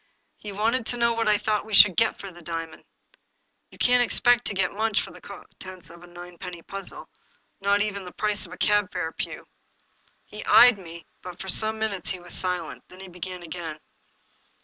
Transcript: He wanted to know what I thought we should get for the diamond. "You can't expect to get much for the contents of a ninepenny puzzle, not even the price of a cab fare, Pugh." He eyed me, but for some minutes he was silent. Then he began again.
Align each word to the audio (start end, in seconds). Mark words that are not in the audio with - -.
He 0.35 0.51
wanted 0.51 0.87
to 0.87 0.97
know 0.97 1.13
what 1.13 1.27
I 1.27 1.37
thought 1.37 1.63
we 1.63 1.75
should 1.75 1.95
get 1.95 2.17
for 2.17 2.31
the 2.31 2.41
diamond. 2.41 2.85
"You 3.69 3.77
can't 3.77 4.01
expect 4.01 4.45
to 4.45 4.55
get 4.55 4.71
much 4.73 4.99
for 4.99 5.11
the 5.11 5.21
contents 5.21 5.91
of 5.91 6.01
a 6.01 6.07
ninepenny 6.07 6.63
puzzle, 6.63 7.07
not 7.59 7.83
even 7.83 8.03
the 8.03 8.11
price 8.11 8.47
of 8.47 8.51
a 8.51 8.57
cab 8.57 8.91
fare, 8.91 9.11
Pugh." 9.11 9.45
He 10.25 10.43
eyed 10.45 10.79
me, 10.79 11.05
but 11.21 11.39
for 11.39 11.49
some 11.49 11.77
minutes 11.77 12.09
he 12.09 12.19
was 12.19 12.33
silent. 12.33 12.83
Then 12.87 12.99
he 13.01 13.09
began 13.09 13.43
again. 13.43 13.77